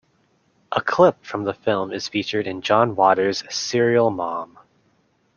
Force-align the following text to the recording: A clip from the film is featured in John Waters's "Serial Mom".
A 0.71 0.81
clip 0.81 1.23
from 1.23 1.43
the 1.43 1.53
film 1.53 1.91
is 1.93 2.07
featured 2.07 2.47
in 2.47 2.61
John 2.63 2.95
Waters's 2.95 3.43
"Serial 3.53 4.09
Mom". 4.09 4.57